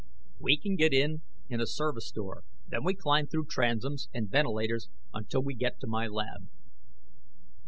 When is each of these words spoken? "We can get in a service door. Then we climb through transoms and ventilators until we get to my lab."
"We 0.39 0.57
can 0.57 0.77
get 0.77 0.93
in 0.95 1.21
a 1.51 1.67
service 1.67 2.09
door. 2.09 2.41
Then 2.67 2.83
we 2.83 2.95
climb 2.95 3.27
through 3.27 3.45
transoms 3.51 4.09
and 4.15 4.31
ventilators 4.31 4.89
until 5.13 5.43
we 5.43 5.53
get 5.53 5.79
to 5.81 5.85
my 5.85 6.07
lab." 6.07 6.47